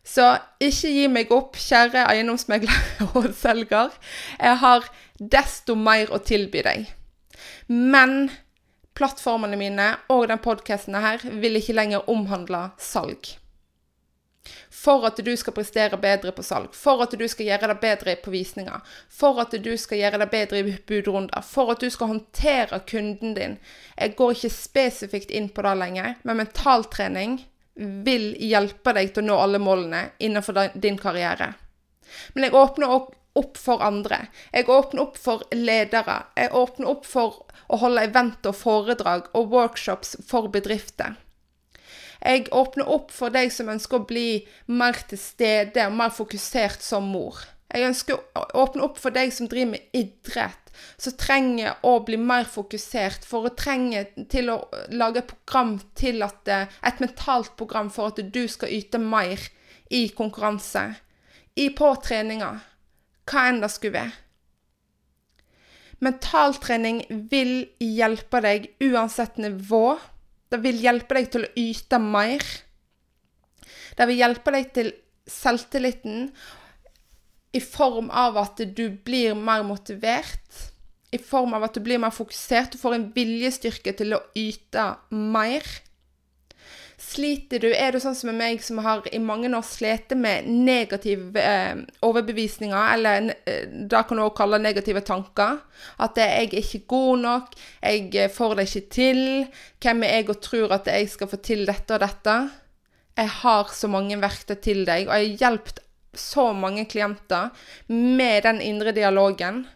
Så 0.06 0.26
ikke 0.62 0.90
gi 0.94 1.06
meg 1.10 1.32
opp, 1.34 1.56
kjære 1.58 2.04
eiendomsmegler 2.12 2.82
og 3.18 3.32
selger. 3.34 3.94
Jeg 4.38 4.60
har 4.62 4.90
desto 5.18 5.74
mer 5.78 6.12
å 6.14 6.20
tilby 6.22 6.62
deg. 6.66 6.92
Men 7.66 8.28
plattformene 8.96 9.58
mine 9.60 9.88
og 10.12 10.28
den 10.30 10.40
podkasten 10.42 10.96
her 11.00 11.24
vil 11.42 11.58
ikke 11.60 11.76
lenger 11.76 12.08
omhandle 12.10 12.70
salg. 12.80 13.36
For 14.70 15.02
at 15.08 15.18
du 15.24 15.32
skal 15.36 15.54
prestere 15.56 15.98
bedre 15.98 16.30
på 16.34 16.44
salg, 16.46 16.74
for 16.76 17.02
at 17.02 17.14
du 17.18 17.24
skal 17.28 17.48
gjøre 17.48 17.70
det 17.72 17.78
bedre 17.82 18.14
på 18.22 18.30
visninger, 18.30 18.84
for 19.10 19.40
at 19.42 19.56
du 19.62 19.72
skal 19.80 19.98
gjøre 19.98 20.20
det 20.22 20.28
bedre 20.30 20.60
i 20.60 20.76
budrunder, 20.86 21.42
for 21.42 21.72
at 21.74 21.82
du 21.82 21.90
skal 21.90 22.12
håndtere 22.12 22.80
kunden 22.86 23.34
din. 23.34 23.58
Jeg 23.96 24.14
går 24.18 24.36
ikke 24.36 24.54
spesifikt 24.54 25.34
inn 25.34 25.50
på 25.50 25.66
det 25.66 25.74
lenger, 25.80 26.14
men 26.22 26.42
mentaltrening 26.44 27.40
vil 28.06 28.30
hjelpe 28.40 28.94
deg 28.96 29.12
til 29.12 29.26
å 29.26 29.30
nå 29.32 29.38
alle 29.42 29.60
målene 29.60 30.10
innenfor 30.22 30.78
din 30.78 30.98
karriere. 31.00 31.52
Men 32.34 32.46
jeg 32.46 32.54
åpner 32.56 32.94
opp 33.38 33.58
for 33.60 33.84
andre. 33.84 34.26
Jeg 34.52 34.68
åpner 34.72 35.06
opp 35.06 35.18
for 35.20 35.44
ledere. 35.54 36.22
Jeg 36.36 36.52
åpner 36.56 36.90
opp 36.90 37.06
for 37.08 37.42
å 37.68 37.80
holde 37.82 38.06
event 38.08 38.46
og 38.48 38.56
foredrag 38.56 39.30
og 39.36 39.52
workshops 39.54 40.16
for 40.26 40.50
bedrifter. 40.52 41.16
Jeg 42.22 42.48
åpner 42.54 42.88
opp 42.90 43.12
for 43.14 43.30
deg 43.30 43.52
som 43.52 43.68
ønsker 43.70 44.00
å 44.00 44.08
bli 44.08 44.28
mer 44.72 44.96
til 45.08 45.20
stede 45.20 45.84
og 45.86 45.98
mer 45.98 46.14
fokusert 46.14 46.82
som 46.82 47.06
mor. 47.12 47.38
Jeg 47.66 47.88
ønsker 47.88 48.20
å 48.38 48.44
åpne 48.62 48.84
opp 48.86 48.98
for 49.02 49.14
deg 49.14 49.32
som 49.34 49.48
driver 49.50 49.74
med 49.74 49.96
idrett, 49.96 50.70
som 51.02 51.16
trenger 51.18 51.82
å 51.86 51.96
bli 52.06 52.18
mer 52.20 52.46
fokusert, 52.48 53.26
for 53.26 53.48
å 53.48 53.54
trenge 53.58 54.04
til 54.30 54.52
å 54.52 54.60
lage 54.94 55.22
et 55.22 55.32
program 55.32 55.76
til 55.98 56.22
at 56.22 56.48
Et 56.48 57.00
mentalt 57.00 57.56
program 57.56 57.90
for 57.90 58.12
at 58.12 58.22
du 58.32 58.46
skal 58.48 58.70
yte 58.70 58.98
mer 58.98 59.40
i 59.90 60.08
konkurranse. 60.08 60.94
I 61.56 61.70
på 61.70 61.94
treninger. 62.04 62.60
Hva 63.26 63.48
enn 63.50 63.62
det 63.62 63.72
skulle 63.74 63.98
være. 63.98 64.14
Mentaltrening 66.04 67.00
vil 67.30 67.54
hjelpe 67.80 68.42
deg 68.44 68.68
uansett 68.84 69.38
nivå. 69.40 69.96
Det 70.52 70.60
vil 70.62 70.78
hjelpe 70.84 71.16
deg 71.16 71.30
til 71.32 71.46
å 71.46 71.52
yte 71.58 72.00
mer. 72.02 72.44
Det 73.96 74.06
vil 74.10 74.20
hjelpe 74.20 74.52
deg 74.54 74.70
til 74.76 74.92
selvtilliten 75.26 76.28
i 77.56 77.62
form 77.64 78.10
av 78.12 78.36
at 78.42 78.60
du 78.76 78.84
blir 78.90 79.34
mer 79.34 79.64
motivert. 79.66 80.62
I 81.14 81.18
form 81.22 81.54
av 81.56 81.64
at 81.64 81.78
du 81.78 81.80
blir 81.80 82.00
mer 82.02 82.12
fokusert. 82.12 82.74
Du 82.74 82.78
får 82.78 82.98
en 82.98 83.08
viljestyrke 83.14 83.96
til 83.96 84.18
å 84.18 84.22
yte 84.36 84.90
mer. 85.10 85.64
Sliter 86.96 87.60
du, 87.60 87.68
er 87.76 87.92
du 87.92 88.00
sånn 88.00 88.16
som 88.16 88.30
meg, 88.32 88.62
som 88.64 88.78
har 88.80 89.04
i 89.12 89.18
mange 89.20 89.50
år 89.52 89.64
slitt 89.68 90.14
med 90.16 90.46
negative 90.48 91.36
eh, 91.36 91.82
overbevisninger, 92.06 92.92
eller 92.94 93.34
eh, 93.44 93.66
det 93.68 94.00
kan 94.08 94.16
du 94.16 94.24
også 94.24 94.38
kalle 94.38 94.60
negative 94.64 95.02
tanker. 95.04 95.58
At 96.00 96.16
jeg 96.16 96.32
er 96.32 96.56
ikke 96.62 96.86
god 96.88 97.24
nok, 97.26 97.58
jeg 97.82 98.08
eh, 98.16 98.32
får 98.32 98.56
det 98.56 98.68
ikke 98.70 98.84
til. 98.96 99.20
Hvem 99.84 100.06
er 100.08 100.14
jeg 100.14 100.30
og 100.32 100.40
tror 100.48 100.76
at 100.78 100.88
jeg 100.88 101.12
skal 101.12 101.30
få 101.34 101.40
til 101.44 101.66
dette 101.68 101.98
og 101.98 102.00
dette? 102.06 102.38
Jeg 103.16 103.32
har 103.42 103.76
så 103.76 103.92
mange 103.92 104.16
verktøy 104.20 104.56
til 104.64 104.84
deg, 104.88 105.04
og 105.10 105.20
jeg 105.20 105.36
har 105.36 105.50
hjulpet 105.50 105.84
så 106.16 106.48
mange 106.56 106.86
klienter 106.88 107.52
med 107.92 108.48
den 108.48 108.64
indre 108.64 108.96
dialogen. 108.96 109.66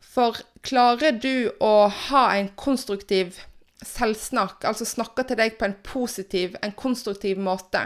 For 0.00 0.36
klarer 0.60 1.16
du 1.16 1.48
å 1.60 1.88
ha 1.88 2.26
en 2.36 2.52
konstruktiv 2.56 3.40
selvsnakk, 3.84 4.64
altså 4.64 4.86
snakker 4.88 5.26
til 5.28 5.38
deg 5.40 5.58
på 5.58 5.66
en 5.68 5.76
positiv, 5.84 6.56
en 6.62 6.74
konstruktiv 6.76 7.40
måte, 7.42 7.82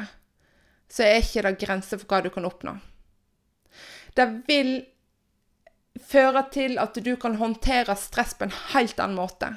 så 0.91 1.07
er 1.07 1.21
ikke 1.23 1.45
det 1.47 1.59
grenser 1.63 2.01
for 2.01 2.11
hva 2.11 2.23
du 2.25 2.31
kan 2.35 2.47
oppnå. 2.47 2.77
Det 4.15 4.27
vil 4.49 4.73
føre 6.11 6.45
til 6.55 6.79
at 6.83 6.99
du 7.03 7.15
kan 7.21 7.37
håndtere 7.39 7.97
stress 7.99 8.35
på 8.39 8.47
en 8.47 8.57
helt 8.73 9.01
annen 9.03 9.19
måte. 9.19 9.53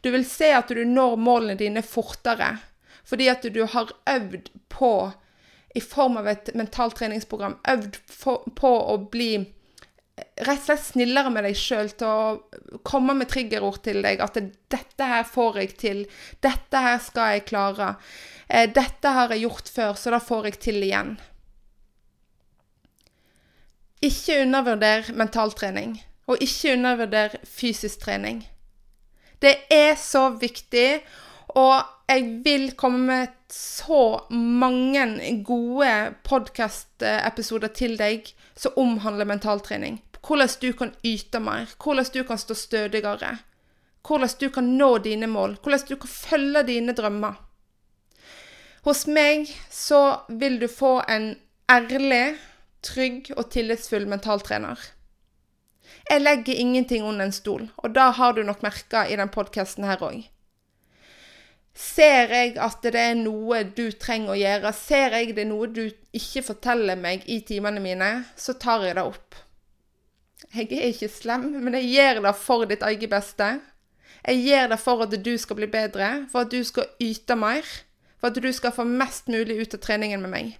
Du 0.00 0.10
vil 0.14 0.24
se 0.28 0.52
at 0.54 0.70
du 0.70 0.84
når 0.86 1.16
målene 1.20 1.58
dine 1.58 1.82
fortere, 1.84 2.56
fordi 3.04 3.28
at 3.32 3.44
du 3.54 3.64
har 3.66 3.90
øvd 4.08 4.52
på, 4.72 4.92
i 5.74 5.80
form 5.80 6.18
av 6.20 6.28
et 6.28 6.52
mentaltreningsprogram, 6.54 7.58
øvd 7.68 7.98
på 8.56 8.70
å 8.70 8.96
bli 9.12 9.32
rett 10.42 10.60
og 10.60 10.64
slett 10.64 10.84
snillere 10.84 11.30
med 11.32 11.46
deg 11.46 11.56
sjøl, 11.58 11.90
til 11.98 12.08
å 12.08 12.78
komme 12.86 13.14
med 13.18 13.30
triggerord 13.30 13.82
til 13.84 14.02
deg. 14.04 14.20
At 14.20 14.38
'dette 14.38 15.08
her 15.08 15.24
får 15.24 15.58
jeg 15.60 15.74
til', 15.78 16.06
'dette 16.40 16.84
her 16.86 16.98
skal 16.98 17.34
jeg 17.34 17.46
klare', 17.46 17.96
eh, 18.48 18.66
'dette 18.66 19.08
har 19.08 19.28
jeg 19.28 19.42
gjort 19.46 19.68
før, 19.68 19.92
så 19.94 20.10
da 20.10 20.18
får 20.18 20.44
jeg 20.44 20.58
til 20.60 20.82
igjen'. 20.82 21.18
Ikke 24.02 24.42
undervurder 24.42 25.12
mentaltrening, 25.14 26.02
og 26.26 26.36
ikke 26.40 26.72
undervurder 26.72 27.36
fysisk 27.44 28.00
trening. 28.00 28.46
Det 29.42 29.56
er 29.70 29.94
så 29.94 30.30
viktig, 30.38 31.02
og 31.48 31.82
jeg 32.08 32.40
vil 32.44 32.72
komme 32.76 33.06
med 33.06 33.28
så 33.48 34.24
mange 34.30 35.04
gode 35.44 36.14
podkast-episoder 36.24 37.68
til 37.68 37.96
deg 38.00 38.32
som 38.56 38.76
omhandler 38.76 39.28
mentaltrening. 39.28 40.00
Hvordan 40.22 40.48
du 40.62 40.72
kan 40.72 40.92
yte 41.04 41.40
mer, 41.42 41.66
hvordan 41.82 42.10
du 42.14 42.22
kan 42.24 42.38
stå 42.38 42.54
stødigere. 42.54 43.38
Hvordan 44.06 44.36
du 44.40 44.48
kan 44.50 44.64
nå 44.78 44.98
dine 44.98 45.26
mål, 45.26 45.56
hvordan 45.62 45.86
du 45.88 45.96
kan 45.96 46.08
følge 46.08 46.62
dine 46.66 46.92
drømmer. 46.92 47.34
Hos 48.82 49.06
meg 49.06 49.50
så 49.70 50.24
vil 50.28 50.58
du 50.60 50.66
få 50.68 51.02
en 51.08 51.36
ærlig 51.70 52.36
trygg 52.82 53.30
og 53.36 53.50
tillitsfull 53.54 54.08
mentaltrener. 54.10 54.78
Jeg 56.10 56.22
legger 56.22 56.58
ingenting 56.58 57.04
under 57.04 57.28
en 57.28 57.34
stol, 57.34 57.68
og 57.76 57.94
da 57.94 58.10
har 58.10 58.32
du 58.34 58.42
nok 58.42 58.62
merka 58.62 59.04
i 59.06 59.16
den 59.16 59.30
podkasten 59.30 59.86
her 59.86 60.02
òg. 60.02 60.24
Ser 61.78 62.34
jeg 62.34 62.56
at 62.60 62.82
det 62.84 62.98
er 63.00 63.14
noe 63.16 63.62
du 63.64 63.86
trenger 63.96 64.34
å 64.34 64.40
gjøre, 64.40 64.74
ser 64.76 65.16
jeg 65.16 65.36
det 65.36 65.46
er 65.46 65.50
noe 65.52 65.70
du 65.72 65.86
ikke 66.12 66.42
forteller 66.44 66.98
meg 67.00 67.24
i 67.30 67.38
timene 67.48 67.80
mine, 67.80 68.10
så 68.36 68.58
tar 68.60 68.84
jeg 68.84 68.98
det 68.98 69.06
opp. 69.08 69.41
Jeg 70.52 70.68
er 70.76 70.90
ikke 70.92 71.08
slem, 71.08 71.46
men 71.64 71.74
jeg 71.78 71.88
gjør 71.94 72.20
det 72.26 72.34
for 72.36 72.66
ditt 72.68 72.82
eget 72.84 73.08
beste. 73.10 73.54
Jeg 74.26 74.42
gjør 74.44 74.66
det 74.74 74.78
for 74.78 75.04
at 75.04 75.14
du 75.24 75.32
skal 75.40 75.56
bli 75.58 75.68
bedre, 75.72 76.10
for 76.32 76.44
at 76.44 76.52
du 76.52 76.60
skal 76.64 76.90
yte 77.00 77.36
mer, 77.40 77.64
for 78.20 78.28
at 78.28 78.42
du 78.42 78.52
skal 78.52 78.74
få 78.76 78.84
mest 78.84 79.32
mulig 79.32 79.56
ut 79.62 79.74
av 79.74 79.80
treningen 79.82 80.20
med 80.22 80.32
meg. 80.34 80.52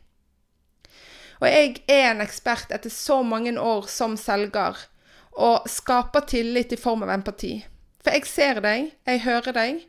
Og 1.43 1.49
jeg 1.51 1.83
er 1.91 2.09
en 2.13 2.25
ekspert 2.25 2.73
etter 2.73 2.91
så 2.91 3.21
mange 3.27 3.53
år 3.59 3.87
som 3.91 4.17
selger 4.17 4.81
og 5.33 5.69
skaper 5.69 6.27
tillit 6.29 6.73
i 6.73 6.81
form 6.81 7.05
av 7.05 7.13
empati. 7.13 7.57
For 8.03 8.15
jeg 8.15 8.29
ser 8.31 8.61
deg, 8.65 8.93
jeg 9.07 9.25
hører 9.27 9.57
deg, 9.57 9.81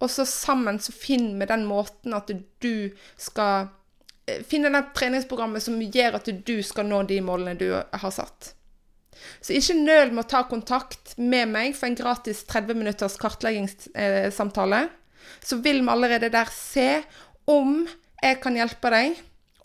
og 0.00 0.10
så 0.12 0.26
sammen 0.28 0.78
så 0.82 0.92
finner 0.92 1.40
vi 1.40 1.48
den 1.52 1.64
måten 1.68 2.14
at 2.16 2.30
du 2.62 2.90
skal 3.16 3.68
eh, 4.28 4.42
Finne 4.44 4.68
det 4.74 4.82
treningsprogrammet 4.96 5.64
som 5.64 5.80
gjør 5.80 6.18
at 6.18 6.28
du 6.28 6.56
skal 6.66 6.88
nå 6.88 7.02
de 7.08 7.22
målene 7.24 7.56
du 7.56 7.70
har 7.72 8.12
satt. 8.12 8.52
Så 9.40 9.56
ikke 9.56 9.76
nøl 9.78 10.12
med 10.12 10.24
å 10.24 10.30
ta 10.30 10.42
kontakt 10.48 11.14
med 11.18 11.52
meg 11.52 11.76
for 11.76 11.88
en 11.88 11.98
gratis 11.98 12.42
30 12.48 12.78
minutters 12.78 13.16
kartleggingssamtale. 13.20 14.86
Så 15.42 15.60
vil 15.64 15.82
vi 15.82 15.92
allerede 15.92 16.32
der 16.32 16.50
se 16.54 17.02
om 17.50 17.84
jeg 18.22 18.40
kan 18.42 18.56
hjelpe 18.58 18.90
deg, 18.92 19.16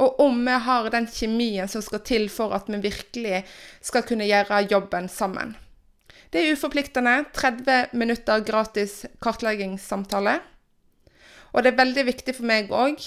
og 0.02 0.20
om 0.24 0.40
vi 0.46 0.54
har 0.66 0.90
den 0.94 1.08
kjemien 1.10 1.70
som 1.70 1.84
skal 1.86 2.02
til 2.06 2.30
for 2.34 2.56
at 2.58 2.70
vi 2.72 2.80
virkelig 2.82 3.44
skal 3.86 4.06
kunne 4.08 4.28
gjøre 4.30 4.64
jobben 4.72 5.10
sammen. 5.12 5.54
Det 6.32 6.42
er 6.42 6.56
uforpliktende. 6.56 7.26
30 7.36 7.92
minutter 8.00 8.44
gratis 8.48 9.02
kartleggingssamtale. 9.22 10.40
Og 11.52 11.64
det 11.64 11.74
er 11.74 11.82
veldig 11.82 12.06
viktig 12.08 12.36
for 12.38 12.48
meg 12.48 12.72
òg, 12.72 13.04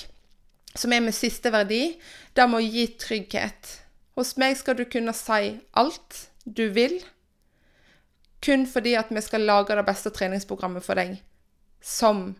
som 0.76 0.92
er 0.92 1.00
med 1.00 1.16
siste 1.16 1.52
verdi, 1.54 1.94
det 2.36 2.46
må 2.50 2.60
gi 2.60 2.84
trygghet. 3.00 3.70
Hos 4.18 4.34
meg 4.38 4.58
skal 4.58 4.76
du 4.78 4.84
kunne 4.90 5.14
si 5.16 5.54
alt 5.80 6.18
du 6.44 6.68
vil, 6.68 7.00
kun 8.44 8.66
fordi 8.68 8.94
at 9.00 9.10
vi 9.10 9.22
skal 9.24 9.46
lage 9.48 9.76
det 9.76 9.86
beste 9.86 10.12
treningsprogrammet 10.12 10.84
for 10.84 11.00
deg, 11.00 11.16
som 11.80 12.34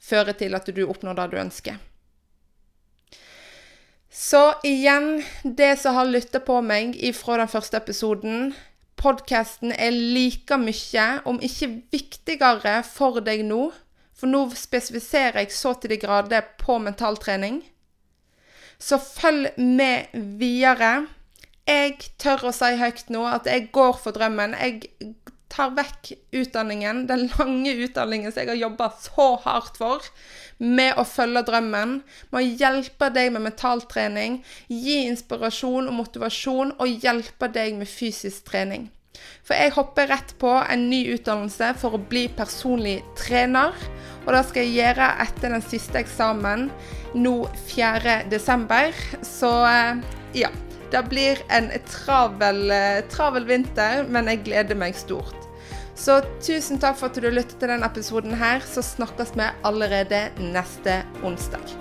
fører 0.00 0.36
til 0.36 0.56
at 0.56 0.68
du 0.72 0.82
oppnår 0.88 1.18
det 1.18 1.28
du 1.32 1.38
ønsker. 1.42 1.78
Så 4.10 4.54
igjen, 4.66 5.22
det 5.44 5.76
som 5.78 5.94
har 5.94 6.08
lytta 6.08 6.40
på 6.42 6.58
meg 6.66 6.96
ifra 6.98 7.36
den 7.38 7.50
første 7.50 7.78
episoden, 7.78 8.50
podkasten 9.00 9.70
er 9.72 9.94
like 9.94 10.58
mye, 10.58 11.06
om 11.24 11.38
ikke 11.40 11.70
viktigere, 11.92 12.80
for 12.84 13.20
deg 13.24 13.44
nå. 13.46 13.70
For 14.16 14.28
nå 14.28 14.42
spesifiserer 14.52 15.44
jeg 15.44 15.54
så 15.54 15.76
til 15.78 15.94
de 15.94 16.00
grader 16.02 16.44
på 16.60 16.80
mentaltrening. 16.82 17.62
Så 18.80 18.98
følg 19.00 19.54
med 19.56 20.10
videre. 20.40 21.06
Jeg 21.68 21.98
tør 22.20 22.48
å 22.48 22.54
si 22.54 22.72
høyt 22.80 23.10
nå 23.12 23.26
at 23.28 23.48
jeg 23.50 23.68
går 23.74 23.98
for 24.00 24.16
drømmen. 24.16 24.56
Jeg 24.58 24.90
tar 25.50 25.72
vekk 25.74 26.12
utdanningen, 26.40 27.04
den 27.10 27.26
lange 27.34 27.72
utdanningen 27.84 28.32
som 28.32 28.44
jeg 28.44 28.52
har 28.52 28.60
jobba 28.60 28.90
så 29.02 29.26
hardt 29.44 29.80
for, 29.80 30.06
med 30.58 30.98
å 31.00 31.04
følge 31.08 31.42
drømmen, 31.48 31.98
med 32.30 32.38
å 32.38 32.60
hjelpe 32.62 33.10
deg 33.14 33.32
med 33.34 33.48
mentaltrening, 33.48 34.40
gi 34.68 35.02
inspirasjon 35.08 35.90
og 35.90 35.98
motivasjon 36.04 36.76
og 36.78 37.04
hjelpe 37.04 37.50
deg 37.52 37.76
med 37.80 37.90
fysisk 37.90 38.46
trening. 38.52 38.88
For 39.44 39.58
jeg 39.58 39.74
hopper 39.74 40.08
rett 40.08 40.32
på 40.40 40.52
en 40.62 40.86
ny 40.88 41.02
utdannelse 41.16 41.74
for 41.80 41.96
å 41.96 42.02
bli 42.12 42.28
personlig 42.36 43.00
trener. 43.18 43.74
Og 44.24 44.32
det 44.36 44.42
skal 44.48 44.64
jeg 44.64 44.76
gjøre 44.78 45.10
etter 45.26 45.56
den 45.56 45.64
siste 45.66 46.00
eksamen 46.00 46.68
nå 47.18 47.34
4.12. 47.74 49.04
Så 49.26 49.52
eh, 49.68 50.02
ja. 50.44 50.52
Det 50.90 51.02
blir 51.08 51.38
en 51.48 51.70
travel, 51.86 52.70
eh, 52.70 53.04
travel 53.08 53.46
vinter, 53.46 54.02
men 54.08 54.26
jeg 54.26 54.42
gleder 54.44 54.74
meg 54.74 54.98
stort. 54.98 55.36
Så 55.94 56.22
tusen 56.42 56.80
takk 56.80 56.96
for 56.98 57.10
at 57.10 57.20
du 57.20 57.28
lyttet 57.30 57.58
til 57.60 57.70
denne 57.70 57.86
episoden 57.86 58.34
her. 58.34 58.64
Så 58.64 58.82
snakkes 58.82 59.34
vi 59.36 59.46
allerede 59.62 60.30
neste 60.40 61.02
onsdag. 61.22 61.76